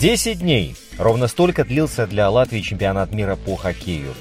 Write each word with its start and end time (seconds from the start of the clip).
Десять 0.00 0.38
дней. 0.38 0.76
Ровно 0.96 1.26
столько 1.26 1.64
длился 1.64 2.06
для 2.06 2.30
Латвии 2.30 2.60
чемпионат 2.60 3.12
мира 3.12 3.34
по 3.34 3.56
хоккею. 3.56 4.14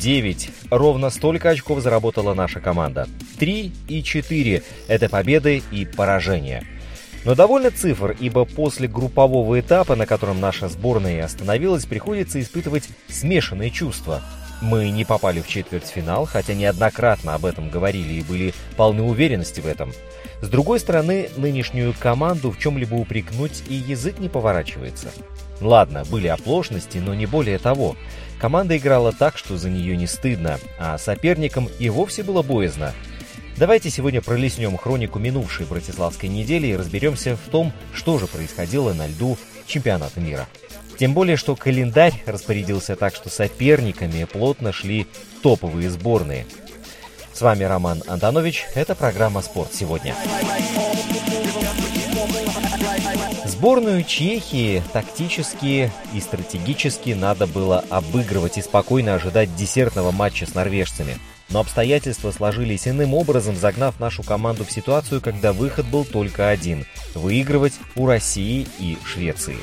9. 0.00 0.50
Ровно 0.70 1.10
столько 1.10 1.50
очков 1.50 1.80
заработала 1.80 2.32
наша 2.32 2.60
команда. 2.60 3.06
3 3.38 3.72
и 3.88 4.02
4– 4.02 4.62
это 4.88 5.08
победы 5.10 5.62
и 5.70 5.84
поражения. 5.84 6.64
Но 7.26 7.34
довольно 7.34 7.70
цифр, 7.70 8.16
ибо 8.18 8.46
после 8.46 8.88
группового 8.88 9.60
этапа, 9.60 9.96
на 9.96 10.06
котором 10.06 10.40
наша 10.40 10.66
сборная 10.70 11.22
остановилась, 11.22 11.84
приходится 11.84 12.40
испытывать 12.40 12.88
смешанные 13.08 13.70
чувства. 13.70 14.22
Мы 14.60 14.90
не 14.90 15.04
попали 15.04 15.40
в 15.40 15.46
четвертьфинал, 15.46 16.26
хотя 16.26 16.54
неоднократно 16.54 17.34
об 17.34 17.46
этом 17.46 17.70
говорили 17.70 18.14
и 18.14 18.22
были 18.22 18.54
полны 18.76 19.02
уверенности 19.02 19.60
в 19.60 19.66
этом. 19.66 19.92
С 20.40 20.48
другой 20.48 20.80
стороны, 20.80 21.30
нынешнюю 21.36 21.94
команду 21.98 22.50
в 22.50 22.58
чем-либо 22.58 22.94
упрекнуть 22.94 23.62
и 23.68 23.74
язык 23.74 24.18
не 24.18 24.28
поворачивается. 24.28 25.10
Ладно, 25.60 26.04
были 26.10 26.26
оплошности, 26.26 26.98
но 26.98 27.14
не 27.14 27.26
более 27.26 27.58
того. 27.58 27.96
Команда 28.40 28.76
играла 28.76 29.12
так, 29.12 29.38
что 29.38 29.56
за 29.56 29.70
нее 29.70 29.96
не 29.96 30.06
стыдно, 30.06 30.58
а 30.78 30.98
соперникам 30.98 31.68
и 31.78 31.88
вовсе 31.88 32.22
было 32.22 32.42
боязно. 32.42 32.94
Давайте 33.56 33.90
сегодня 33.90 34.22
пролистнем 34.22 34.76
хронику 34.76 35.18
минувшей 35.18 35.66
Братиславской 35.66 36.28
недели 36.28 36.68
и 36.68 36.76
разберемся 36.76 37.36
в 37.36 37.50
том, 37.50 37.72
что 37.92 38.18
же 38.18 38.28
происходило 38.28 38.92
на 38.92 39.08
льду 39.08 39.36
чемпионата 39.66 40.20
мира. 40.20 40.46
Тем 40.98 41.14
более, 41.14 41.36
что 41.36 41.54
календарь 41.54 42.22
распорядился 42.26 42.96
так, 42.96 43.14
что 43.14 43.30
соперниками 43.30 44.24
плотно 44.24 44.72
шли 44.72 45.06
топовые 45.42 45.90
сборные. 45.90 46.44
С 47.32 47.40
вами 47.40 47.62
Роман 47.62 48.02
Антонович, 48.08 48.66
это 48.74 48.96
программа 48.96 49.42
«Спорт 49.42 49.72
сегодня». 49.72 50.16
Сборную 53.44 54.02
Чехии 54.02 54.82
тактически 54.92 55.92
и 56.12 56.20
стратегически 56.20 57.10
надо 57.10 57.46
было 57.46 57.84
обыгрывать 57.90 58.58
и 58.58 58.62
спокойно 58.62 59.14
ожидать 59.14 59.54
десертного 59.54 60.10
матча 60.10 60.46
с 60.46 60.54
норвежцами. 60.54 61.18
Но 61.48 61.60
обстоятельства 61.60 62.32
сложились 62.32 62.88
иным 62.88 63.14
образом, 63.14 63.56
загнав 63.56 64.00
нашу 64.00 64.24
команду 64.24 64.64
в 64.64 64.72
ситуацию, 64.72 65.20
когда 65.20 65.52
выход 65.52 65.86
был 65.86 66.04
только 66.04 66.48
один– 66.48 66.86
выигрывать 67.14 67.74
у 67.94 68.06
России 68.06 68.66
и 68.80 68.98
Швеции. 69.04 69.56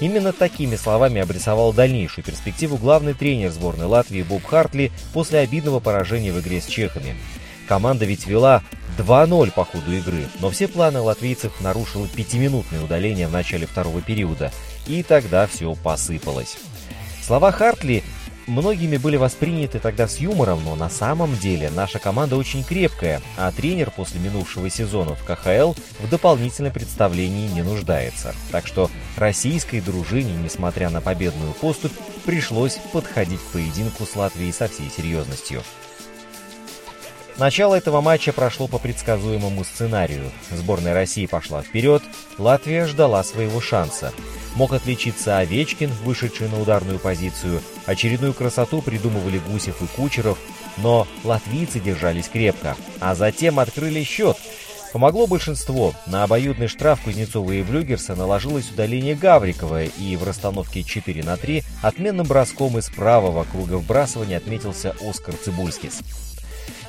Именно 0.00 0.32
такими 0.32 0.76
словами 0.76 1.20
обрисовал 1.20 1.72
дальнейшую 1.72 2.24
перспективу 2.24 2.76
главный 2.76 3.14
тренер 3.14 3.50
сборной 3.50 3.86
Латвии 3.86 4.22
Боб 4.22 4.44
Хартли 4.44 4.90
после 5.12 5.40
обидного 5.40 5.80
поражения 5.80 6.32
в 6.32 6.40
игре 6.40 6.60
с 6.60 6.66
чехами. 6.66 7.16
Команда 7.68 8.04
ведь 8.04 8.26
вела 8.26 8.62
2-0 8.98 9.52
по 9.52 9.64
ходу 9.64 9.92
игры, 9.92 10.24
но 10.40 10.50
все 10.50 10.68
планы 10.68 11.00
латвийцев 11.00 11.60
нарушило 11.60 12.06
пятиминутное 12.08 12.82
удаление 12.82 13.28
в 13.28 13.32
начале 13.32 13.66
второго 13.66 14.02
периода, 14.02 14.52
и 14.86 15.02
тогда 15.02 15.46
все 15.46 15.74
посыпалось. 15.74 16.56
Слова 17.22 17.52
Хартли 17.52 18.02
многими 18.46 18.96
были 18.96 19.16
восприняты 19.16 19.78
тогда 19.78 20.08
с 20.08 20.18
юмором, 20.18 20.62
но 20.64 20.74
на 20.74 20.90
самом 20.90 21.36
деле 21.38 21.70
наша 21.70 21.98
команда 21.98 22.36
очень 22.36 22.64
крепкая, 22.64 23.22
а 23.36 23.50
тренер 23.52 23.90
после 23.90 24.20
минувшего 24.20 24.68
сезона 24.68 25.14
в 25.14 25.24
КХЛ 25.24 25.74
в 26.00 26.10
дополнительном 26.10 26.72
представлении 26.72 27.48
не 27.48 27.62
нуждается. 27.62 28.34
Так 28.50 28.66
что 28.66 28.90
российской 29.16 29.80
дружине, 29.80 30.34
несмотря 30.34 30.90
на 30.90 31.00
победную 31.00 31.52
поступь, 31.54 31.92
пришлось 32.24 32.78
подходить 32.92 33.40
к 33.40 33.52
поединку 33.52 34.06
с 34.06 34.16
Латвией 34.16 34.52
со 34.52 34.68
всей 34.68 34.90
серьезностью. 34.90 35.62
Начало 37.38 37.74
этого 37.74 38.00
матча 38.02 38.32
прошло 38.32 38.68
по 38.68 38.78
предсказуемому 38.78 39.64
сценарию. 39.64 40.30
Сборная 40.50 40.92
России 40.92 41.26
пошла 41.26 41.62
вперед, 41.62 42.02
Латвия 42.36 42.86
ждала 42.86 43.24
своего 43.24 43.60
шанса. 43.60 44.12
Мог 44.54 44.74
отличиться 44.74 45.38
Овечкин, 45.38 45.90
вышедший 46.04 46.48
на 46.48 46.60
ударную 46.60 46.98
позицию. 46.98 47.62
Очередную 47.86 48.34
красоту 48.34 48.82
придумывали 48.82 49.40
Гусев 49.48 49.80
и 49.80 49.86
Кучеров, 49.86 50.38
но 50.76 51.08
латвийцы 51.24 51.80
держались 51.80 52.28
крепко. 52.28 52.76
А 53.00 53.14
затем 53.14 53.58
открыли 53.58 54.02
счет. 54.04 54.36
Помогло 54.92 55.26
большинство. 55.26 55.94
На 56.06 56.24
обоюдный 56.24 56.68
штраф 56.68 57.00
Кузнецова 57.00 57.52
и 57.52 57.62
Блюгерса 57.62 58.14
наложилось 58.14 58.70
удаление 58.70 59.14
Гаврикова, 59.14 59.84
и 59.84 60.16
в 60.16 60.24
расстановке 60.24 60.82
4 60.82 61.22
на 61.22 61.38
3 61.38 61.64
отменным 61.80 62.26
броском 62.26 62.78
из 62.78 62.90
правого 62.90 63.44
круга 63.50 63.78
вбрасывания 63.78 64.36
отметился 64.36 64.94
Оскар 65.00 65.34
Цибульскис. 65.34 66.02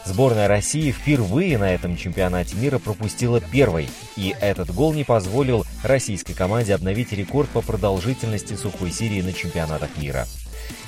Сборная 0.06 0.50
России 0.50 0.92
впервые 0.92 1.58
на 1.58 1.74
этом 1.74 1.96
чемпионате 1.96 2.58
мира 2.58 2.78
пропустила 2.78 3.40
первой, 3.40 3.88
и 4.18 4.36
этот 4.42 4.74
гол 4.74 4.94
не 4.94 5.06
позволил 5.06 5.66
российской 5.82 6.34
команде 6.34 6.76
обновить 6.76 7.14
рекорд 7.14 7.48
по 7.50 7.62
продолжительности 7.62 8.56
сухой 8.56 8.92
серии 8.92 9.22
на 9.22 9.32
чемпионатах 9.32 9.90
мира. 9.96 10.28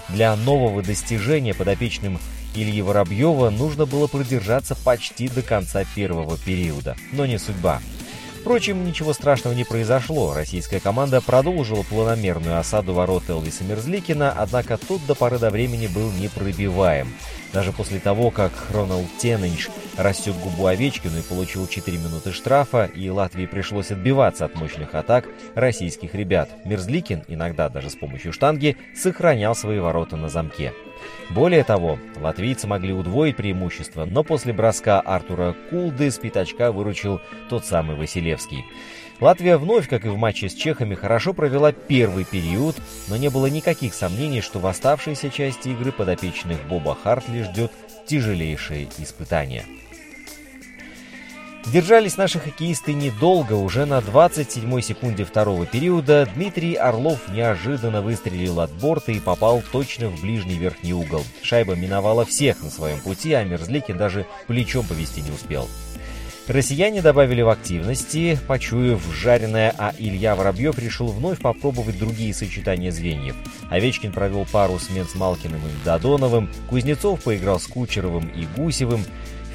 Для 0.10 0.36
нового 0.36 0.84
достижения 0.84 1.54
подопечным 1.54 2.20
Ильи 2.56 2.82
Воробьева 2.82 3.50
нужно 3.50 3.86
было 3.86 4.08
продержаться 4.08 4.76
почти 4.76 5.28
до 5.28 5.42
конца 5.42 5.84
первого 5.96 6.38
периода, 6.38 6.96
но 7.12 7.26
не 7.26 7.38
судьба. 7.38 7.82
Впрочем, 8.46 8.86
ничего 8.86 9.12
страшного 9.14 9.56
не 9.56 9.64
произошло. 9.64 10.36
Российская 10.36 10.80
команда 10.80 11.20
продолжила 11.20 11.82
планомерную 11.82 12.60
осаду 12.60 12.94
ворот 12.94 13.28
Элвиса 13.28 13.64
Мерзликина, 13.64 14.32
однако 14.38 14.78
тот 14.78 15.04
до 15.08 15.16
поры 15.16 15.40
до 15.40 15.50
времени 15.50 15.88
был 15.88 16.12
непробиваем. 16.12 17.12
Даже 17.54 17.72
после 17.72 18.00
того, 18.00 18.30
как 18.30 18.52
Роналд 18.72 19.08
Теннинч 19.18 19.70
растет 19.98 20.36
губу 20.36 20.68
Овечкину 20.68 21.18
и 21.18 21.24
получил 21.24 21.66
4 21.66 21.98
минуты 21.98 22.32
штрафа, 22.32 22.86
и 22.86 23.10
Латвии 23.10 23.48
пришлось 23.48 23.90
отбиваться 23.90 24.46
от 24.46 24.54
мощных 24.54 24.94
атак 24.94 25.26
российских 25.56 26.14
ребят, 26.14 26.50
Мерзликин, 26.66 27.24
иногда 27.28 27.68
даже 27.70 27.90
с 27.90 27.96
помощью 27.96 28.32
штанги, 28.32 28.78
сохранял 28.96 29.56
свои 29.56 29.80
ворота 29.80 30.18
на 30.18 30.30
замке. 30.30 30.72
Более 31.30 31.64
того, 31.64 32.00
латвийцы 32.20 32.68
могли 32.68 32.94
удвоить 32.94 33.36
преимущество, 33.36 34.06
но 34.06 34.24
после 34.24 34.54
броска 34.54 35.00
Артура 35.00 35.56
Кулды 35.70 36.12
с 36.12 36.18
пятачка 36.18 36.72
выручил 36.72 37.22
тот 37.50 37.66
самый 37.66 37.96
Василевский. 37.96 38.66
Латвия 39.22 39.58
вновь, 39.58 39.88
как 39.88 40.06
и 40.06 40.10
в 40.10 40.18
матче 40.18 40.50
с 40.50 40.54
чехами, 40.54 40.94
хорошо 40.94 41.34
провела 41.34 41.72
первый 41.72 42.26
период, 42.26 42.76
но 43.08 43.16
не 43.16 43.30
было 43.30 43.48
никаких 43.48 43.94
сомнений, 43.94 44.42
что 44.42 44.60
в 44.60 44.68
оставшейся 44.68 45.30
части 45.30 45.70
игры 45.70 45.92
подопечных 45.92 46.58
Боба 46.68 46.98
Хартли 47.02 47.44
ждет 47.44 47.72
тяжелейшее 48.06 48.90
испытание. 48.98 49.64
Держались 51.74 52.16
наши 52.16 52.40
хоккеисты 52.40 52.94
недолго, 52.94 53.54
уже 53.54 53.86
на 53.86 53.98
27-й 53.98 54.84
секунде 54.84 55.26
второго 55.26 55.66
периода 55.66 56.30
Дмитрий 56.36 56.76
Орлов 56.76 57.28
неожиданно 57.30 58.04
выстрелил 58.04 58.60
от 58.60 58.72
борта 58.72 59.12
и 59.12 59.20
попал 59.20 59.64
точно 59.72 60.10
в 60.10 60.22
ближний 60.22 60.60
верхний 60.60 60.94
угол. 60.94 61.24
Шайба 61.42 61.74
миновала 61.74 62.24
всех 62.24 62.62
на 62.62 62.70
своем 62.70 63.00
пути, 63.00 63.34
а 63.34 63.44
Мерзликин 63.44 63.98
даже 63.98 64.28
плечом 64.46 64.86
повести 64.86 65.22
не 65.22 65.32
успел. 65.32 65.68
Россияне 66.48 67.02
добавили 67.02 67.42
в 67.42 67.50
активности, 67.50 68.38
почуяв 68.48 69.02
жареное, 69.12 69.74
а 69.76 69.92
Илья 69.98 70.36
Воробьев 70.36 70.78
решил 70.78 71.08
вновь 71.08 71.40
попробовать 71.40 71.98
другие 71.98 72.36
сочетания 72.36 72.92
звеньев. 72.92 73.36
Овечкин 73.72 74.12
провел 74.12 74.46
пару 74.52 74.78
смен 74.78 75.08
с 75.08 75.16
Малкиным 75.16 75.62
и 75.62 75.84
Додоновым, 75.84 76.52
Кузнецов 76.70 77.24
поиграл 77.24 77.60
с 77.60 77.66
Кучеровым 77.66 78.28
и 78.28 78.46
Гусевым, 78.56 79.04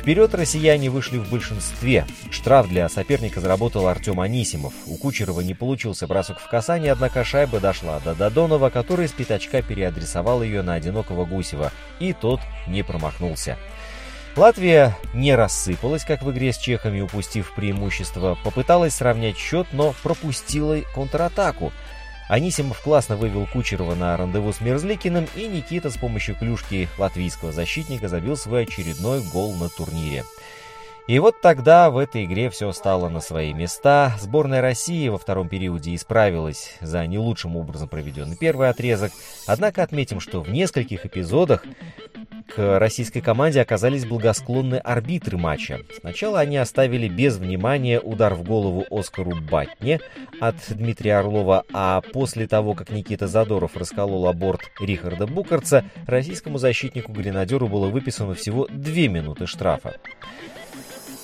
Вперед 0.00 0.34
россияне 0.34 0.88
вышли 0.88 1.18
в 1.18 1.30
большинстве. 1.30 2.06
Штраф 2.30 2.68
для 2.68 2.88
соперника 2.88 3.40
заработал 3.40 3.86
Артем 3.86 4.18
Анисимов. 4.18 4.72
У 4.86 4.96
Кучерова 4.96 5.42
не 5.42 5.52
получился 5.52 6.06
бросок 6.06 6.40
в 6.40 6.48
касание, 6.48 6.92
однако 6.92 7.22
шайба 7.22 7.60
дошла 7.60 8.00
до 8.00 8.14
Додонова, 8.14 8.70
который 8.70 9.08
с 9.08 9.12
пятачка 9.12 9.60
переадресовал 9.60 10.42
ее 10.42 10.62
на 10.62 10.72
одинокого 10.72 11.26
Гусева. 11.26 11.70
И 11.98 12.14
тот 12.14 12.40
не 12.66 12.82
промахнулся. 12.82 13.58
Латвия 14.36 14.96
не 15.12 15.34
рассыпалась, 15.34 16.04
как 16.04 16.22
в 16.22 16.30
игре 16.30 16.54
с 16.54 16.56
чехами, 16.56 17.02
упустив 17.02 17.52
преимущество. 17.54 18.38
Попыталась 18.42 18.94
сравнять 18.94 19.36
счет, 19.36 19.66
но 19.72 19.94
пропустила 20.02 20.78
контратаку. 20.94 21.72
Анисимов 22.30 22.80
классно 22.80 23.16
вывел 23.16 23.44
Кучерова 23.52 23.96
на 23.96 24.16
рандеву 24.16 24.52
с 24.52 24.60
Мерзликиным, 24.60 25.26
и 25.34 25.48
Никита 25.48 25.90
с 25.90 25.96
помощью 25.96 26.36
клюшки 26.36 26.88
латвийского 26.96 27.50
защитника 27.50 28.06
забил 28.06 28.36
свой 28.36 28.62
очередной 28.62 29.20
гол 29.32 29.52
на 29.56 29.68
турнире. 29.68 30.22
И 31.08 31.18
вот 31.18 31.40
тогда 31.40 31.90
в 31.90 31.98
этой 31.98 32.26
игре 32.26 32.48
все 32.48 32.70
стало 32.70 33.08
на 33.08 33.18
свои 33.18 33.52
места. 33.52 34.14
Сборная 34.20 34.60
России 34.60 35.08
во 35.08 35.18
втором 35.18 35.48
периоде 35.48 35.92
исправилась 35.92 36.76
за 36.80 37.04
не 37.08 37.18
лучшим 37.18 37.56
образом 37.56 37.88
проведенный 37.88 38.36
первый 38.36 38.68
отрезок. 38.68 39.10
Однако 39.48 39.82
отметим, 39.82 40.20
что 40.20 40.40
в 40.40 40.50
нескольких 40.50 41.04
эпизодах 41.04 41.64
к 42.54 42.78
российской 42.78 43.20
команде 43.20 43.60
оказались 43.60 44.04
благосклонны 44.04 44.76
арбитры 44.76 45.38
матча. 45.38 45.80
Сначала 46.00 46.40
они 46.40 46.56
оставили 46.56 47.08
без 47.08 47.36
внимания 47.36 48.00
удар 48.00 48.34
в 48.34 48.42
голову 48.42 48.84
Оскару 48.90 49.32
Батне 49.40 50.00
от 50.40 50.56
Дмитрия 50.68 51.16
Орлова, 51.16 51.64
а 51.72 52.00
после 52.00 52.46
того, 52.46 52.74
как 52.74 52.90
Никита 52.90 53.26
Задоров 53.26 53.76
расколол 53.76 54.26
аборт 54.28 54.62
Рихарда 54.80 55.26
Букарца, 55.26 55.84
российскому 56.06 56.58
защитнику-гренадеру 56.58 57.68
было 57.68 57.88
выписано 57.88 58.34
всего 58.34 58.66
две 58.70 59.08
минуты 59.08 59.46
штрафа. 59.46 59.96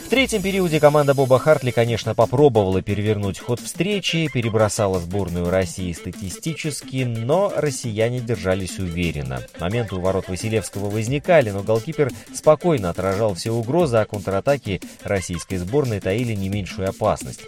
В 0.06 0.08
третьем 0.08 0.40
периоде 0.40 0.78
команда 0.78 1.14
Боба 1.14 1.40
Хартли, 1.40 1.72
конечно, 1.72 2.14
попробовала 2.14 2.80
перевернуть 2.80 3.40
ход 3.40 3.58
встречи, 3.58 4.30
перебросала 4.32 5.00
сборную 5.00 5.50
России 5.50 5.92
статистически, 5.92 7.02
но 7.02 7.52
россияне 7.56 8.20
держались 8.20 8.78
уверенно. 8.78 9.42
Моменты 9.58 9.96
у 9.96 10.00
ворот 10.00 10.28
Василевского 10.28 10.90
возникали, 10.90 11.50
но 11.50 11.64
голкипер 11.64 12.12
спокойно 12.32 12.90
отражал 12.90 13.34
все 13.34 13.50
угрозы, 13.50 13.96
а 13.96 14.04
контратаки 14.04 14.80
российской 15.02 15.56
сборной 15.56 15.98
таили 15.98 16.34
не 16.34 16.50
меньшую 16.50 16.88
опасность. 16.88 17.40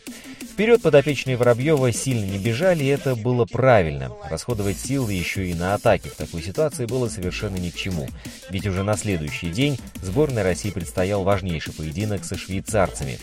Вперед 0.59 0.83
подопечные 0.83 1.37
Воробьева 1.37 1.93
сильно 1.93 2.25
не 2.25 2.37
бежали, 2.37 2.83
и 2.83 2.89
это 2.89 3.15
было 3.15 3.45
правильно. 3.45 4.11
Расходовать 4.29 4.77
силы 4.77 5.13
еще 5.13 5.47
и 5.47 5.55
на 5.55 5.75
атаке 5.75 6.09
в 6.09 6.17
такой 6.17 6.43
ситуации 6.43 6.85
было 6.85 7.09
совершенно 7.09 7.59
ни 7.59 7.71
к 7.71 7.77
чему. 7.77 8.09
Ведь 8.51 8.67
уже 8.67 8.83
на 8.83 8.97
следующий 8.97 9.51
день 9.51 9.79
сборной 10.03 10.43
России 10.43 10.71
предстоял 10.71 11.23
важнейший 11.23 11.73
поединок 11.75 12.25
со 12.25 12.37
швейцарцами. 12.37 13.21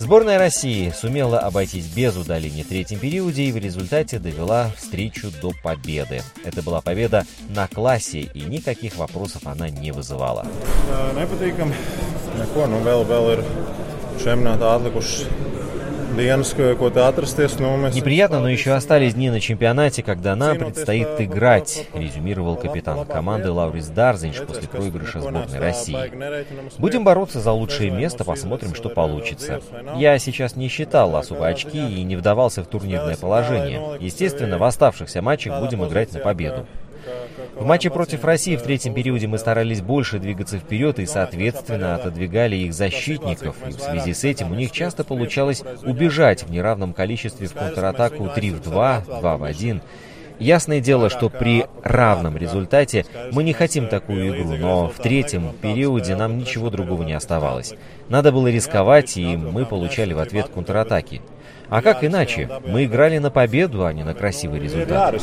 Сборная 0.00 0.36
России 0.36 0.90
сумела 0.90 1.38
обойтись 1.38 1.86
без 1.86 2.16
удаления 2.16 2.64
в 2.64 2.66
третьем 2.66 2.98
периоде 2.98 3.44
и 3.44 3.52
в 3.52 3.56
результате 3.56 4.18
довела 4.18 4.72
встречу 4.76 5.30
до 5.40 5.52
победы. 5.62 6.22
Это 6.42 6.62
была 6.62 6.80
победа 6.80 7.24
на 7.50 7.68
классе, 7.68 8.22
и 8.34 8.40
никаких 8.40 8.96
вопросов 8.96 9.42
она 9.46 9.70
не 9.70 9.92
вызывала. 9.92 10.44
Čempionātā 14.18 14.74
atlikušas 14.74 15.57
Неприятно, 17.94 18.40
но 18.40 18.48
еще 18.48 18.72
остались 18.72 19.14
дни 19.14 19.30
на 19.30 19.40
чемпионате, 19.40 20.02
когда 20.02 20.34
нам 20.36 20.58
предстоит 20.58 21.08
играть, 21.20 21.86
резюмировал 21.94 22.56
капитан 22.56 23.06
команды 23.06 23.50
Лаурис 23.50 23.88
Дарзинч 23.88 24.40
после 24.40 24.68
проигрыша 24.68 25.20
сборной 25.20 25.58
России. 25.58 25.96
Будем 26.78 27.04
бороться 27.04 27.40
за 27.40 27.52
лучшее 27.52 27.90
место, 27.90 28.24
посмотрим, 28.24 28.74
что 28.74 28.88
получится. 28.88 29.60
Я 29.96 30.18
сейчас 30.18 30.56
не 30.56 30.68
считал 30.68 31.14
особо 31.16 31.46
очки 31.46 31.78
и 31.78 32.02
не 32.02 32.16
вдавался 32.16 32.62
в 32.62 32.66
турнирное 32.66 33.16
положение. 33.16 33.98
Естественно, 34.00 34.58
в 34.58 34.64
оставшихся 34.64 35.22
матчах 35.22 35.60
будем 35.60 35.84
играть 35.86 36.12
на 36.12 36.20
победу. 36.20 36.66
В 37.58 37.64
матче 37.64 37.90
против 37.90 38.24
России 38.24 38.54
в 38.54 38.62
третьем 38.62 38.94
периоде 38.94 39.26
мы 39.26 39.36
старались 39.36 39.80
больше 39.80 40.20
двигаться 40.20 40.58
вперед 40.58 41.00
и, 41.00 41.06
соответственно, 41.06 41.96
отодвигали 41.96 42.54
их 42.54 42.72
защитников. 42.72 43.56
И 43.66 43.72
в 43.72 43.80
связи 43.80 44.14
с 44.14 44.22
этим 44.22 44.52
у 44.52 44.54
них 44.54 44.70
часто 44.70 45.02
получалось 45.02 45.64
убежать 45.82 46.44
в 46.44 46.50
неравном 46.52 46.94
количестве 46.94 47.48
в 47.48 47.54
контратаку 47.54 48.28
3 48.28 48.50
в 48.52 48.62
2, 48.62 49.00
2 49.00 49.36
в 49.36 49.42
1. 49.42 49.82
Ясное 50.38 50.80
дело, 50.80 51.10
что 51.10 51.28
при 51.28 51.66
равном 51.82 52.36
результате 52.36 53.04
мы 53.32 53.42
не 53.42 53.52
хотим 53.52 53.88
такую 53.88 54.28
игру, 54.28 54.56
но 54.56 54.88
в 54.88 54.96
третьем 54.96 55.52
периоде 55.60 56.14
нам 56.14 56.38
ничего 56.38 56.70
другого 56.70 57.02
не 57.02 57.12
оставалось. 57.12 57.74
Надо 58.08 58.30
было 58.30 58.46
рисковать, 58.48 59.16
и 59.16 59.36
мы 59.36 59.66
получали 59.66 60.12
в 60.12 60.18
ответ 60.18 60.48
контратаки. 60.48 61.22
А 61.68 61.82
как 61.82 62.04
иначе? 62.04 62.48
Мы 62.66 62.84
играли 62.84 63.18
на 63.18 63.30
победу, 63.30 63.84
а 63.84 63.92
не 63.92 64.04
на 64.04 64.14
красивый 64.14 64.60
результат. 64.60 65.14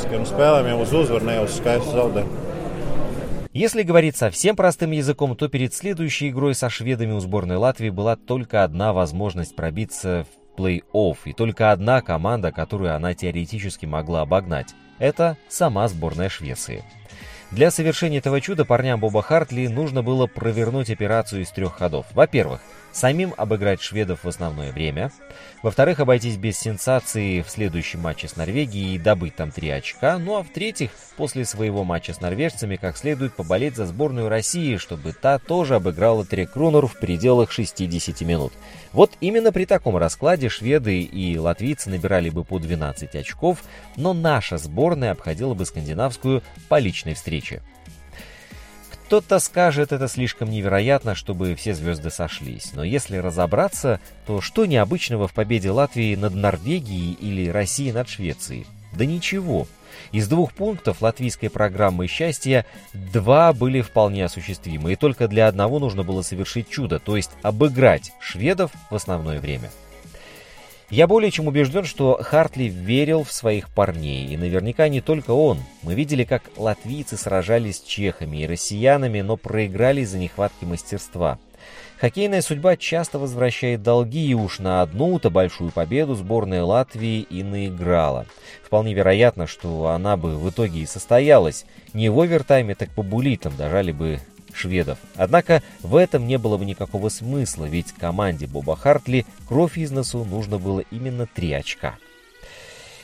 Если 3.53 3.83
говорить 3.83 4.17
совсем 4.17 4.57
простым 4.57 4.91
языком, 4.91 5.35
то 5.37 5.47
перед 5.47 5.73
следующей 5.73 6.29
игрой 6.29 6.55
со 6.55 6.69
шведами 6.69 7.13
у 7.13 7.21
сборной 7.21 7.55
Латвии 7.55 7.89
была 7.89 8.17
только 8.17 8.65
одна 8.65 8.91
возможность 8.91 9.55
пробиться 9.55 10.25
в 10.25 10.59
плей-офф, 10.59 11.17
и 11.23 11.33
только 11.33 11.71
одна 11.71 12.01
команда, 12.01 12.51
которую 12.51 12.93
она 12.93 13.13
теоретически 13.13 13.85
могла 13.85 14.21
обогнать. 14.21 14.75
Это 14.99 15.37
сама 15.49 15.87
сборная 15.87 16.29
Швеции. 16.29 16.83
Для 17.51 17.71
совершения 17.71 18.17
этого 18.17 18.41
чуда 18.41 18.65
парням 18.65 18.99
Боба 18.99 19.21
Хартли 19.21 19.67
нужно 19.67 20.03
было 20.03 20.27
провернуть 20.27 20.89
операцию 20.89 21.43
из 21.43 21.49
трех 21.51 21.77
ходов. 21.77 22.05
Во-первых, 22.13 22.61
самим 22.95 23.33
обыграть 23.35 23.81
шведов 23.81 24.23
в 24.23 24.27
основное 24.27 24.71
время. 24.71 25.11
Во-вторых, 25.61 25.99
обойтись 25.99 26.37
без 26.37 26.57
сенсации 26.57 27.41
в 27.41 27.49
следующем 27.49 27.99
матче 27.99 28.27
с 28.27 28.37
Норвегией 28.37 28.95
и 28.95 28.99
добыть 28.99 29.35
там 29.35 29.51
три 29.51 29.69
очка. 29.69 30.17
Ну 30.17 30.37
а 30.37 30.43
в-третьих, 30.43 30.91
после 31.17 31.43
своего 31.43 31.83
матча 31.83 32.13
с 32.13 32.21
норвежцами 32.21 32.77
как 32.77 32.97
следует 32.97 33.33
поболеть 33.33 33.75
за 33.75 33.85
сборную 33.85 34.29
России, 34.29 34.77
чтобы 34.77 35.11
та 35.13 35.39
тоже 35.39 35.75
обыграла 35.75 36.25
Трекрунер 36.25 36.87
в 36.87 36.97
пределах 36.97 37.51
60 37.51 38.21
минут. 38.21 38.53
Вот 38.93 39.11
именно 39.19 39.51
при 39.51 39.65
таком 39.65 39.97
раскладе 39.97 40.47
шведы 40.47 41.01
и 41.01 41.37
латвийцы 41.37 41.89
набирали 41.89 42.29
бы 42.29 42.43
по 42.43 42.59
12 42.59 43.15
очков, 43.15 43.63
но 43.97 44.13
наша 44.13 44.57
сборная 44.57 45.11
обходила 45.11 45.53
бы 45.53 45.65
скандинавскую 45.65 46.43
по 46.69 46.79
личной 46.79 47.13
встрече. 47.13 47.61
Кто-то 49.05 49.37
скажет, 49.37 49.91
это 49.91 50.07
слишком 50.07 50.49
невероятно, 50.49 51.13
чтобы 51.13 51.53
все 51.53 51.75
звезды 51.75 52.09
сошлись. 52.09 52.71
Но 52.73 52.83
если 52.83 53.17
разобраться, 53.17 53.99
то 54.25 54.41
что 54.41 54.65
необычного 54.65 55.27
в 55.27 55.33
победе 55.33 55.69
Латвии 55.69 56.15
над 56.15 56.33
Норвегией 56.33 57.13
или 57.13 57.49
Россией 57.49 57.91
над 57.91 58.09
Швецией? 58.09 58.65
Да 58.93 59.05
ничего. 59.05 59.67
Из 60.11 60.27
двух 60.27 60.53
пунктов 60.53 61.03
латвийской 61.03 61.49
программы 61.49 62.07
счастья 62.07 62.65
два 62.93 63.53
были 63.53 63.81
вполне 63.81 64.25
осуществимы, 64.25 64.93
и 64.93 64.95
только 64.95 65.27
для 65.27 65.47
одного 65.47 65.77
нужно 65.77 66.03
было 66.03 66.23
совершить 66.23 66.69
чудо, 66.69 66.97
то 66.97 67.15
есть 67.15 67.29
обыграть 67.43 68.11
шведов 68.19 68.71
в 68.89 68.95
основное 68.95 69.39
время. 69.39 69.69
Я 70.95 71.07
более 71.07 71.29
чем 71.29 71.47
убежден, 71.47 71.83
что 71.83 72.17
Хартли 72.21 72.69
верил 72.69 73.25
в 73.25 73.31
своих 73.33 73.69
парней, 73.69 74.27
и 74.27 74.37
наверняка 74.37 74.87
не 74.87 75.01
только 75.01 75.31
он. 75.31 75.59
Мы 75.81 75.93
видели, 75.93 76.23
как 76.23 76.43
латвийцы 76.55 77.17
сражались 77.17 77.79
с 77.79 77.81
чехами 77.81 78.37
и 78.37 78.47
россиянами, 78.47 79.19
но 79.19 79.35
проиграли 79.35 79.99
из-за 80.03 80.17
нехватки 80.17 80.63
мастерства. 80.63 81.37
Хоккейная 81.99 82.41
судьба 82.41 82.77
часто 82.77 83.19
возвращает 83.19 83.83
долги, 83.83 84.25
и 84.25 84.33
уж 84.35 84.59
на 84.59 84.81
одну-то 84.81 85.29
большую 85.29 85.71
победу 85.71 86.15
сборная 86.15 86.63
Латвии 86.63 87.27
и 87.29 87.43
наиграла. 87.43 88.25
Вполне 88.63 88.93
вероятно, 88.93 89.47
что 89.47 89.87
она 89.87 90.15
бы 90.15 90.37
в 90.37 90.49
итоге 90.49 90.79
и 90.79 90.85
состоялась. 90.85 91.65
Не 91.91 92.07
в 92.07 92.17
овертайме, 92.21 92.73
так 92.73 92.89
по 92.91 93.03
булитам 93.03 93.53
дожали 93.57 93.91
бы 93.91 94.21
шведов. 94.55 94.97
Однако 95.15 95.61
в 95.81 95.95
этом 95.95 96.27
не 96.27 96.37
было 96.37 96.57
бы 96.57 96.65
никакого 96.65 97.09
смысла, 97.09 97.65
ведь 97.65 97.91
команде 97.91 98.47
Боба 98.47 98.75
Хартли 98.75 99.25
кровь 99.47 99.77
из 99.77 99.91
носу 99.91 100.25
нужно 100.25 100.57
было 100.57 100.81
именно 100.91 101.27
три 101.27 101.51
очка. 101.53 101.95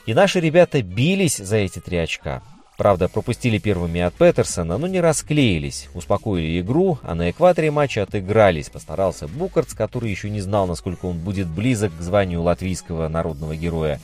И 0.05 0.13
наши 0.13 0.39
ребята 0.39 0.81
бились 0.81 1.37
за 1.37 1.57
эти 1.57 1.79
три 1.79 1.97
очка. 1.97 2.41
Правда, 2.81 3.07
пропустили 3.07 3.59
первыми 3.59 4.01
от 4.01 4.15
Петерсона, 4.15 4.79
но 4.79 4.87
не 4.87 5.01
расклеились, 5.01 5.87
успокоили 5.93 6.61
игру, 6.61 6.97
а 7.03 7.13
на 7.13 7.29
экваторе 7.29 7.69
матча 7.69 8.01
отыгрались. 8.01 8.69
Постарался 8.69 9.27
Букарц, 9.27 9.75
который 9.75 10.09
еще 10.09 10.31
не 10.31 10.41
знал, 10.41 10.65
насколько 10.65 11.05
он 11.05 11.19
будет 11.19 11.47
близок 11.47 11.95
к 11.95 12.01
званию 12.01 12.41
латвийского 12.41 13.07
народного 13.07 13.55
героя. 13.55 13.99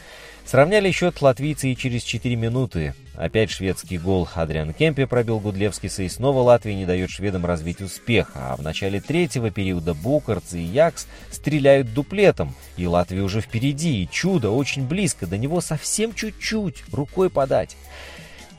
Сравняли 0.48 0.92
счет 0.92 1.22
латвийцы 1.22 1.74
и 1.74 1.76
через 1.76 2.04
4 2.04 2.38
минуты. 2.38 2.96
Опять 3.16 3.52
шведский 3.52 3.98
гол 3.98 4.30
Адриан 4.34 4.74
Кемпе 4.74 5.06
пробил 5.06 5.42
Гудлевский, 5.42 5.90
и 6.06 6.08
снова 6.08 6.40
Латвия 6.40 6.74
не 6.74 6.86
дает 6.86 7.10
шведам 7.10 7.46
развить 7.46 7.82
успех. 7.82 8.32
А 8.34 8.56
в 8.56 8.62
начале 8.62 9.02
третьего 9.02 9.52
периода 9.52 9.94
Букарц 9.94 10.54
и 10.54 10.62
Якс 10.62 11.06
стреляют 11.32 11.94
дуплетом. 11.94 12.56
И 12.78 12.88
Латвия 12.88 13.24
уже 13.24 13.42
впереди, 13.42 14.04
и 14.04 14.10
чудо 14.10 14.52
очень 14.52 14.88
близко, 14.88 15.28
до 15.28 15.38
него 15.38 15.60
совсем 15.60 16.14
чуть-чуть, 16.14 16.86
рукой 16.94 17.30
подать. 17.30 17.76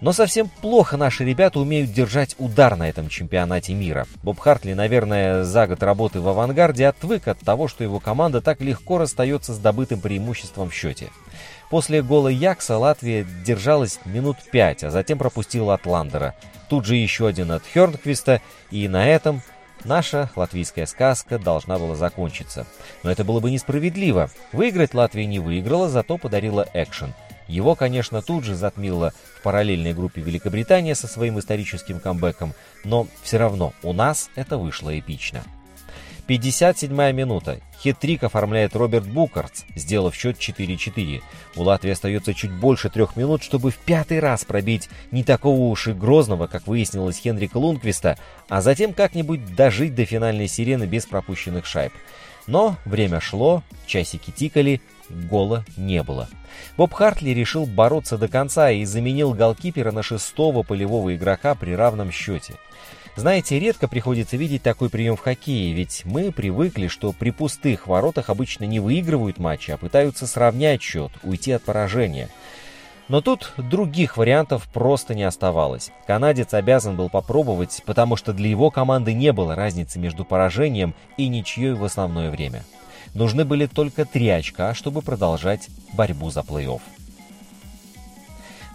Но 0.01 0.13
совсем 0.13 0.49
плохо 0.49 0.97
наши 0.97 1.25
ребята 1.25 1.59
умеют 1.59 1.93
держать 1.93 2.37
удар 2.39 2.77
на 2.77 2.89
этом 2.89 3.09
чемпионате 3.09 3.75
мира. 3.75 4.07
Боб 4.23 4.39
Хартли, 4.39 4.73
наверное, 4.73 5.43
за 5.43 5.67
год 5.67 5.83
работы 5.83 6.21
в 6.21 6.29
«Авангарде» 6.29 6.87
отвык 6.87 7.27
от 7.27 7.41
того, 7.41 7.67
что 7.67 7.83
его 7.83 7.99
команда 7.99 8.41
так 8.41 8.61
легко 8.61 8.99
расстается 8.99 9.53
с 9.53 9.59
добытым 9.59 10.01
преимуществом 10.01 10.71
в 10.71 10.75
счете. 10.75 11.09
После 11.69 12.01
гола 12.01 12.29
Якса 12.29 12.79
Латвия 12.79 13.27
держалась 13.45 13.99
минут 14.05 14.37
пять, 14.53 14.85
а 14.85 14.91
затем 14.91 15.19
пропустила 15.19 15.75
от 15.75 15.85
Ландера. 15.85 16.35
Тут 16.69 16.87
же 16.87 16.95
еще 16.95 17.27
один 17.27 17.51
от 17.51 17.65
Хернквиста, 17.65 18.41
и 18.71 18.87
на 18.87 19.07
этом 19.07 19.43
наша 19.85 20.31
латвийская 20.37 20.87
сказка 20.87 21.39
должна 21.39 21.77
была 21.79 21.97
закончиться. 21.97 22.67
Но 23.03 23.11
это 23.11 23.25
было 23.25 23.41
бы 23.41 23.51
несправедливо. 23.51 24.31
Выиграть 24.53 24.95
Латвия 24.95 25.27
не 25.27 25.41
выиграла, 25.41 25.89
зато 25.89 26.19
подарила 26.19 26.67
экшен– 26.73 27.15
его, 27.49 27.75
конечно, 27.75 28.23
тут 28.23 28.45
же 28.45 28.55
затмила 28.55 29.13
в 29.39 29.43
параллельной 29.43 29.95
группе 29.95 30.21
Великобритания 30.21 30.95
со 30.95 31.09
своим 31.09 31.39
историческим 31.39 31.99
камбэком, 31.99 32.55
но 32.85 33.09
все 33.23 33.39
равно 33.39 33.73
у 33.83 33.93
нас 33.93 34.31
это 34.37 34.59
вышло 34.59 34.97
эпично. 34.97 35.43
57-я 36.29 37.13
минута. 37.13 37.59
Хитрик 37.83 38.23
оформляет 38.23 38.77
Роберт 38.77 39.07
Букартс, 39.07 39.63
сделав 39.75 40.15
счет 40.15 40.37
4-4. 40.37 41.23
У 41.57 41.63
Латвии 41.63 41.91
остается 41.91 42.35
чуть 42.35 42.53
больше 42.53 42.91
трех 42.91 43.17
минут, 43.17 43.43
чтобы 43.43 43.71
в 43.71 43.77
пятый 43.77 44.21
раз 44.21 44.45
пробить 44.45 44.91
не 45.11 45.25
такого 45.25 45.59
уж 45.59 45.89
и 45.89 45.93
грозного, 45.93 46.47
как 46.47 46.67
выяснилось, 46.67 47.19
Хенрика 47.19 47.57
Лунквиста, 47.57 48.19
а 48.49 48.61
затем 48.61 48.93
как-нибудь 48.93 49.55
дожить 49.55 49.95
до 49.95 50.05
финальной 50.05 50.49
сирены 50.49 50.85
без 50.85 51.07
пропущенных 51.07 51.65
шайб. 51.65 51.93
Но 52.47 52.77
время 52.85 53.21
шло, 53.21 53.63
часики 53.87 54.31
тикали, 54.31 54.83
гола 55.11 55.65
не 55.77 56.03
было. 56.03 56.29
Боб 56.77 56.93
Хартли 56.93 57.31
решил 57.31 57.67
бороться 57.67 58.19
до 58.19 58.29
конца 58.29 58.71
и 58.71 58.85
заменил 58.85 59.33
голкипера 59.35 59.93
на 59.93 60.03
шестого 60.03 60.63
полевого 60.63 61.15
игрока 61.15 61.55
при 61.55 61.73
равном 61.73 62.11
счете. 62.11 62.55
Знаете, 63.17 63.59
редко 63.59 63.89
приходится 63.89 64.37
видеть 64.37 64.63
такой 64.63 64.91
прием 64.91 65.17
в 65.17 65.21
хоккее, 65.21 65.73
ведь 65.73 66.03
мы 66.05 66.31
привыкли, 66.31 66.87
что 66.87 67.13
при 67.13 67.31
пустых 67.31 67.89
воротах 67.89 68.31
обычно 68.31 68.63
не 68.63 68.79
выигрывают 68.79 69.39
матчи, 69.39 69.73
а 69.73 69.77
пытаются 69.77 70.29
сравнять 70.29 70.83
счет, 70.83 71.11
уйти 71.25 71.51
от 71.51 71.65
поражения. 71.65 72.29
Но 73.09 73.21
тут 73.21 73.55
других 73.57 74.19
вариантов 74.19 74.69
просто 74.73 75.17
не 75.17 75.25
оставалось. 75.25 75.91
Канадец 76.07 76.55
обязан 76.55 76.95
был 76.95 77.09
попробовать, 77.09 77.83
потому 77.87 78.15
что 78.15 78.33
для 78.33 78.51
его 78.51 78.71
команды 78.71 79.15
не 79.15 79.33
было 79.33 79.57
разницы 79.57 79.99
между 79.99 80.25
поражением 80.25 80.95
и 81.17 81.27
ничьей 81.27 81.73
в 81.73 81.83
основное 81.83 82.31
время. 82.31 82.63
Нужны 83.15 83.45
были 83.45 83.67
только 83.67 84.05
три 84.05 84.29
очка, 84.29 84.75
чтобы 84.75 85.03
продолжать 85.03 85.69
борьбу 85.95 86.31
за 86.31 86.41
плей-офф. 86.41 86.81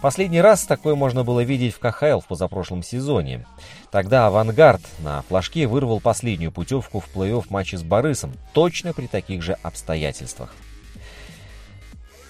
Последний 0.04 0.42
раз 0.42 0.64
такое 0.66 0.94
можно 0.94 1.24
было 1.24 1.40
видеть 1.40 1.74
в 1.74 1.78
КХЛ 1.78 2.20
в 2.20 2.26
позапрошлом 2.26 2.82
сезоне. 2.82 3.46
Тогда 3.90 4.26
«Авангард» 4.26 4.82
на 4.98 5.22
флажке 5.22 5.66
вырвал 5.66 5.98
последнюю 5.98 6.52
путевку 6.52 7.00
в 7.00 7.08
плей-офф 7.14 7.46
матче 7.48 7.78
с 7.78 7.82
Борисом, 7.82 8.32
точно 8.52 8.92
при 8.92 9.06
таких 9.06 9.42
же 9.42 9.56
обстоятельствах. 9.62 10.54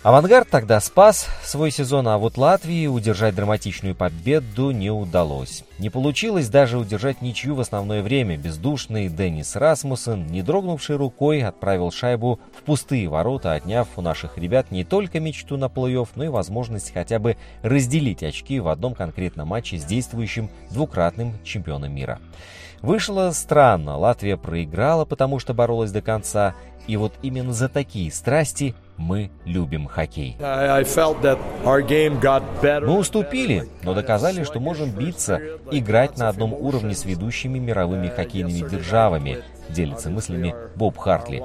Авангард 0.05 0.51
тогда 0.51 0.81
спас 0.81 1.27
свой 1.43 1.71
сезон, 1.71 2.07
а 2.09 2.19
вот 2.19 2.37
Латвии 2.37 2.87
удержать 2.87 3.35
драматичную 3.35 3.95
победу 3.95 4.71
не 4.71 4.91
удалось. 4.91 5.65
Не 5.79 5.89
получилось 5.89 6.51
даже 6.51 6.77
удержать 6.77 7.23
ничью 7.23 7.55
в 7.55 7.61
основное 7.61 8.03
время. 8.03 8.37
Бездушный 8.37 9.09
Деннис 9.09 9.57
Расмуссен, 9.57 10.27
не 10.27 10.43
дрогнувший 10.43 10.97
рукой, 10.97 11.43
отправил 11.43 11.91
шайбу 11.91 12.39
в 12.55 12.65
пустые 12.65 13.09
ворота, 13.09 13.55
отняв 13.55 13.89
у 13.97 14.03
наших 14.03 14.37
ребят 14.37 14.71
не 14.71 14.85
только 14.85 15.21
мечту 15.21 15.57
на 15.57 15.69
плей-офф, 15.69 16.09
но 16.17 16.25
и 16.25 16.29
возможность 16.29 16.93
хотя 16.93 17.19
бы 17.19 17.39
разделить 17.63 18.23
очки 18.23 18.61
в 18.61 18.69
одном 18.69 18.95
конкретном 18.95 19.49
матче 19.49 19.79
с 19.79 19.85
действующим 19.87 20.51
двукратным 20.71 21.33
чемпионом 21.45 21.95
мира. 21.95 22.21
Вышло 22.83 23.31
странно, 23.31 23.97
Латвия 23.97 24.37
проиграла, 24.37 25.07
потому 25.07 25.39
что 25.39 25.55
боролась 25.55 25.93
до 25.93 26.03
конца, 26.03 26.55
и 26.87 26.99
вот 26.99 27.15
именно 27.23 27.55
за 27.55 27.71
такие 27.71 28.13
страсти 28.13 28.75
мы 28.97 29.31
любим 29.45 29.87
хоккей. 29.87 30.37
Мы 32.81 32.99
уступили, 32.99 33.69
но 33.83 33.95
доказали, 33.95 34.45
что 34.45 34.61
можем 34.61 34.91
биться, 34.91 35.41
играть 35.71 36.19
на 36.19 36.29
одном 36.29 36.53
уровне 36.53 36.95
с 36.95 37.05
ведущими 37.05 37.59
мировыми 37.59 38.09
хоккейными 38.09 38.69
державами, 38.69 39.43
делится 39.69 40.11
мыслями 40.11 40.55
Боб 40.77 40.97
Хартли. 40.99 41.43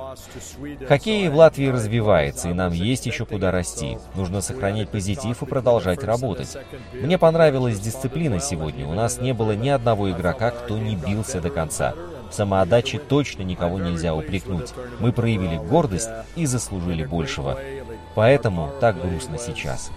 Хоккей 0.88 1.30
в 1.30 1.36
Латвии 1.36 1.68
развивается, 1.68 2.50
и 2.50 2.54
нам 2.54 2.74
есть 2.74 3.06
еще 3.06 3.26
куда 3.26 3.52
расти. 3.52 3.98
Нужно 4.16 4.42
сохранять 4.42 4.90
позитив 4.90 5.42
и 5.42 5.46
продолжать 5.46 6.04
работать. 6.04 6.58
Мне 6.94 7.18
понравилась 7.18 7.80
дисциплина 7.80 8.40
сегодня. 8.40 8.88
У 8.88 8.94
нас 8.94 9.20
не 9.20 9.34
было 9.34 9.54
ни 9.54 9.70
одного 9.70 10.12
игрока, 10.12 10.52
кто 10.52 10.78
не 10.78 10.96
бился 10.96 11.42
до 11.42 11.50
конца. 11.50 11.96
Самоотдаче 12.32 13.00
точно 13.00 13.44
никого 13.44 13.80
нельзя 13.80 14.14
упрекнуть. 14.14 14.74
Мы 15.00 15.12
проявили 15.12 15.58
гордость 15.58 16.10
и 16.36 16.46
заслужили 16.46 17.04
большего. 17.04 17.58
Поэтому 18.16 18.72
так 18.80 19.02
грустно 19.02 19.38
сейчас. 19.38 19.92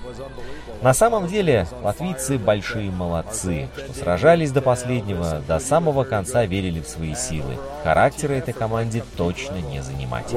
На 0.83 0.95
самом 0.95 1.29
деле, 1.29 1.67
латвийцы 1.83 2.39
большие 2.39 2.91
молодцы, 2.91 3.69
что 3.77 3.93
сражались 3.93 4.51
до 4.51 4.61
последнего, 4.63 5.41
до 5.47 5.59
самого 5.59 6.05
конца 6.05 6.45
верили 6.45 6.81
в 6.81 6.89
свои 6.89 7.15
силы. 7.15 7.57
Характера 7.85 8.33
этой 8.33 8.53
команде 8.53 9.05
точно 9.17 9.57
не 9.57 9.83
занимать. 9.83 10.33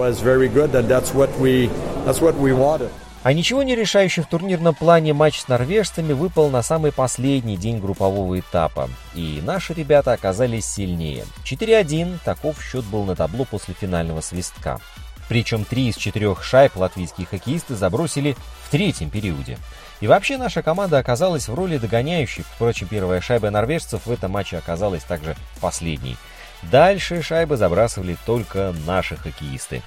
А 3.26 3.34
ничего 3.34 3.64
не 3.64 3.76
решающий 3.76 4.22
в 4.22 4.28
турнирном 4.28 4.76
плане 4.76 5.12
матч 5.12 5.40
с 5.40 5.48
норвежцами 5.48 6.14
выпал 6.14 6.52
на 6.52 6.62
самый 6.62 6.92
последний 6.92 7.58
день 7.58 7.80
группового 7.80 8.40
этапа. 8.40 8.88
И 9.16 9.42
наши 9.44 9.74
ребята 9.74 10.14
оказались 10.14 10.68
сильнее. 10.68 11.26
4-1, 11.44 12.20
таков 12.24 12.64
счет 12.64 12.86
был 12.86 13.04
на 13.04 13.16
табло 13.16 13.46
после 13.46 13.74
финального 13.74 14.22
свистка. 14.22 14.80
Причем 15.28 15.66
три 15.66 15.88
из 15.88 15.96
четырех 15.96 16.44
шайб 16.44 16.76
латвийские 16.76 17.26
хоккеисты 17.26 17.74
забросили 17.74 18.38
в 18.64 18.70
третьем 18.70 19.10
периоде. 19.10 19.58
И 20.02 20.08
вообще 20.08 20.38
наша 20.38 20.62
команда 20.62 21.00
оказалась 21.00 21.48
в 21.48 21.56
роли 21.56 21.80
догоняющей. 21.80 22.44
Впрочем, 22.44 22.86
первая 22.86 23.22
шайба 23.22 23.50
норвежцев 23.50 24.06
в 24.06 24.12
этом 24.12 24.30
матче 24.34 24.60
оказалась 24.60 25.04
также 25.04 25.36
последней. 25.62 26.16
Дальше 26.62 27.24
шайбы 27.24 27.58
забрасывали 27.58 28.18
только 28.28 28.72
наши 28.86 29.16
хоккеисты. 29.16 29.82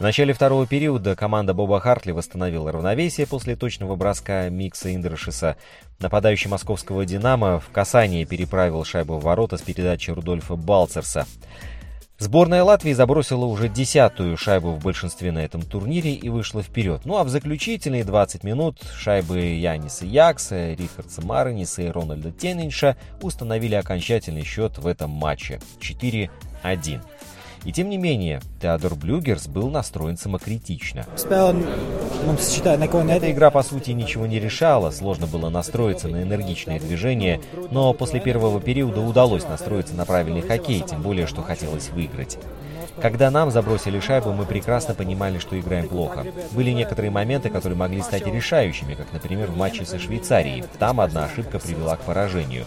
В 0.00 0.02
начале 0.02 0.32
второго 0.32 0.66
периода 0.66 1.14
команда 1.14 1.52
Боба 1.52 1.78
Хартли 1.78 2.12
восстановила 2.12 2.72
равновесие 2.72 3.26
после 3.26 3.54
точного 3.54 3.96
броска 3.96 4.48
Микса 4.48 4.94
Индершиса. 4.94 5.58
Нападающий 5.98 6.48
московского 6.48 7.04
«Динамо» 7.04 7.60
в 7.60 7.68
касание 7.68 8.24
переправил 8.24 8.82
шайбу 8.82 9.18
в 9.18 9.24
ворота 9.24 9.58
с 9.58 9.60
передачи 9.60 10.10
Рудольфа 10.10 10.56
Балцерса. 10.56 11.26
Сборная 12.16 12.64
Латвии 12.64 12.94
забросила 12.94 13.44
уже 13.44 13.68
десятую 13.68 14.38
шайбу 14.38 14.70
в 14.70 14.82
большинстве 14.82 15.32
на 15.32 15.40
этом 15.40 15.60
турнире 15.60 16.14
и 16.14 16.30
вышла 16.30 16.62
вперед. 16.62 17.02
Ну 17.04 17.18
а 17.18 17.24
в 17.24 17.28
заключительные 17.28 18.02
20 18.02 18.42
минут 18.42 18.78
шайбы 18.96 19.38
Яниса 19.38 20.06
Якса, 20.06 20.72
Рихардса 20.72 21.20
Марниса 21.20 21.82
и 21.82 21.88
Рональда 21.88 22.32
Теннинша 22.32 22.96
установили 23.20 23.74
окончательный 23.74 24.44
счет 24.44 24.78
в 24.78 24.86
этом 24.86 25.10
матче 25.10 25.60
4-1. 25.78 27.02
И 27.64 27.72
тем 27.72 27.90
не 27.90 27.98
менее, 27.98 28.40
Теодор 28.60 28.94
Блюгерс 28.94 29.46
был 29.46 29.68
настроен 29.68 30.16
самокритично. 30.16 31.06
Эта 33.16 33.30
игра, 33.30 33.50
по 33.50 33.62
сути, 33.62 33.90
ничего 33.90 34.26
не 34.26 34.40
решала, 34.40 34.90
сложно 34.90 35.26
было 35.26 35.50
настроиться 35.50 36.08
на 36.08 36.22
энергичные 36.22 36.80
движения, 36.80 37.40
но 37.70 37.92
после 37.92 38.20
первого 38.20 38.60
периода 38.60 39.00
удалось 39.00 39.44
настроиться 39.44 39.94
на 39.94 40.04
правильный 40.04 40.42
хоккей, 40.42 40.80
тем 40.80 41.02
более, 41.02 41.26
что 41.26 41.42
хотелось 41.42 41.90
выиграть. 41.90 42.38
Когда 43.00 43.30
нам 43.30 43.50
забросили 43.50 43.98
шайбу, 44.00 44.32
мы 44.32 44.44
прекрасно 44.44 44.94
понимали, 44.94 45.38
что 45.38 45.58
играем 45.58 45.88
плохо. 45.88 46.26
Были 46.52 46.70
некоторые 46.70 47.10
моменты, 47.10 47.48
которые 47.48 47.78
могли 47.78 48.02
стать 48.02 48.26
решающими, 48.26 48.94
как, 48.94 49.12
например, 49.12 49.50
в 49.50 49.56
матче 49.56 49.86
со 49.86 49.98
Швейцарией. 49.98 50.64
Там 50.78 51.00
одна 51.00 51.24
ошибка 51.24 51.58
привела 51.58 51.96
к 51.96 52.02
поражению. 52.02 52.66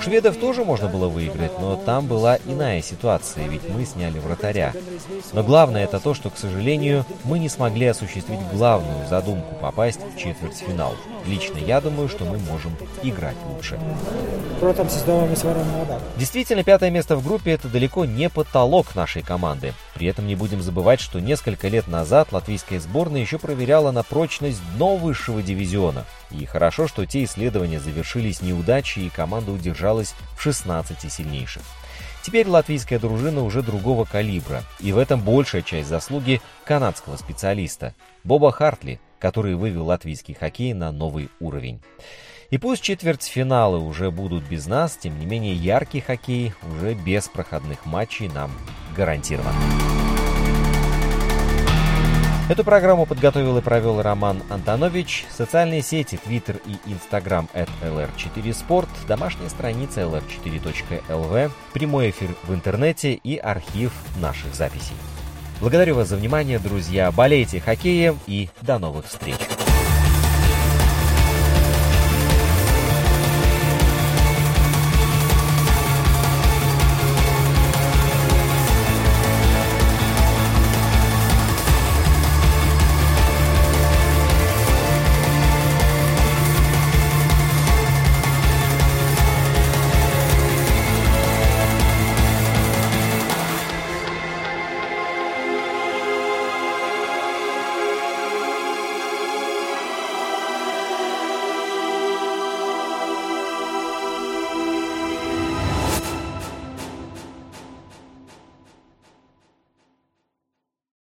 Шведов 0.00 0.36
тоже 0.36 0.64
можно 0.64 0.88
было 0.88 1.08
выиграть, 1.08 1.58
но 1.60 1.76
там 1.76 2.06
была 2.06 2.38
иная 2.46 2.80
ситуация, 2.82 3.46
ведь 3.48 3.68
мы 3.68 3.84
сняли 3.84 4.18
вратаря. 4.18 4.72
Но 5.32 5.42
главное 5.42 5.84
это 5.84 5.98
то, 6.00 6.14
что, 6.14 6.30
к 6.30 6.38
сожалению, 6.38 7.04
мы 7.24 7.38
не 7.38 7.48
смогли 7.48 7.86
осуществить 7.86 8.40
главную 8.52 9.06
задумку 9.08 9.54
попасть 9.56 10.00
в 10.14 10.18
четвертьфинал. 10.18 10.94
Лично 11.26 11.58
я 11.58 11.80
думаю, 11.80 12.08
что 12.08 12.24
мы 12.24 12.38
можем 12.38 12.76
играть 13.02 13.36
лучше. 13.52 13.78
Действительно, 16.16 16.64
пятое 16.64 16.90
место 16.90 17.16
в 17.16 17.24
группе– 17.24 17.50
это 17.52 17.68
далеко 17.68 18.04
не 18.04 18.28
потолок 18.30 18.94
нашей 18.94 19.22
команды. 19.22 19.74
При 19.98 20.06
этом 20.06 20.28
не 20.28 20.36
будем 20.36 20.62
забывать, 20.62 21.00
что 21.00 21.18
несколько 21.18 21.66
лет 21.66 21.88
назад 21.88 22.30
латвийская 22.30 22.78
сборная 22.78 23.20
еще 23.20 23.36
проверяла 23.36 23.90
на 23.90 24.04
прочность 24.04 24.60
дно 24.76 24.94
высшего 24.94 25.42
дивизиона. 25.42 26.04
И 26.30 26.44
хорошо, 26.44 26.86
что 26.86 27.04
те 27.04 27.24
исследования 27.24 27.80
завершились 27.80 28.40
неудачей, 28.40 29.08
и 29.08 29.10
команда 29.10 29.50
удержалась 29.50 30.14
в 30.36 30.42
16 30.42 31.12
сильнейших. 31.12 31.62
Теперь 32.22 32.46
латвийская 32.46 33.00
дружина 33.00 33.42
уже 33.42 33.60
другого 33.60 34.04
калибра, 34.04 34.62
и 34.78 34.92
в 34.92 34.98
этом 34.98 35.20
большая 35.20 35.62
часть 35.62 35.88
заслуги 35.88 36.40
канадского 36.64 37.16
специалиста 37.16 37.92
Боба 38.22 38.52
Хартли, 38.52 39.00
который 39.18 39.56
вывел 39.56 39.86
латвийский 39.86 40.34
хоккей 40.34 40.74
на 40.74 40.92
новый 40.92 41.28
уровень. 41.40 41.80
И 42.50 42.56
пусть 42.56 42.82
четвертьфиналы 42.82 43.78
уже 43.78 44.10
будут 44.10 44.44
без 44.44 44.66
нас, 44.66 44.96
тем 44.96 45.18
не 45.18 45.26
менее 45.26 45.54
яркий 45.54 46.00
хоккей 46.00 46.54
уже 46.62 46.94
без 46.94 47.28
проходных 47.28 47.84
матчей 47.84 48.28
нам 48.28 48.50
гарантирован. 48.96 49.52
Эту 52.48 52.64
программу 52.64 53.04
подготовил 53.04 53.58
и 53.58 53.60
провел 53.60 54.00
Роман 54.00 54.42
Антонович. 54.48 55.26
Социальные 55.30 55.82
сети 55.82 56.18
Twitter 56.24 56.58
и 56.64 56.78
Instagram 56.90 57.46
at 57.52 57.68
lr4sport, 57.82 58.88
домашняя 59.06 59.50
страница 59.50 60.00
lr4.lv, 60.00 61.50
прямой 61.74 62.08
эфир 62.08 62.30
в 62.44 62.54
интернете 62.54 63.12
и 63.12 63.36
архив 63.36 63.92
наших 64.22 64.54
записей. 64.54 64.96
Благодарю 65.60 65.96
вас 65.96 66.08
за 66.08 66.16
внимание, 66.16 66.58
друзья. 66.58 67.12
Болейте 67.12 67.60
хоккеем 67.60 68.18
и 68.26 68.48
до 68.62 68.78
новых 68.78 69.04
встреч! 69.04 69.36